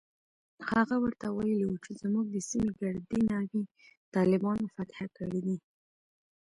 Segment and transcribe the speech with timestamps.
[0.71, 3.63] هغه ورته ويلي و چې زموږ د سيمې ګردې ناوې
[4.15, 5.57] طالبانو فتح کړي دي.